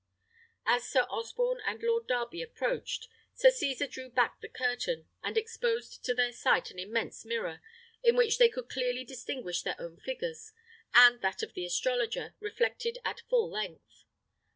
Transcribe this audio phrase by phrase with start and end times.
[0.65, 6.03] As Sir Osborne and Lord Darby approached, Sir Cesar drew back the curtain, and exposed
[6.05, 7.61] to their sight an immense mirror,
[8.01, 10.53] in which they could clearly distinguish their own figures,
[10.91, 14.05] and that of the astrologer, reflected at full length.